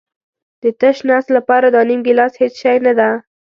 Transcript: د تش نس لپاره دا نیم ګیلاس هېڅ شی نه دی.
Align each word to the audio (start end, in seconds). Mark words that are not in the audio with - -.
د 0.61 0.63
تش 0.79 0.97
نس 1.07 1.25
لپاره 1.37 1.67
دا 1.75 1.81
نیم 1.89 2.01
ګیلاس 2.07 2.33
هېڅ 2.41 2.53
شی 2.61 2.75
نه 2.85 2.93
دی. 2.99 3.11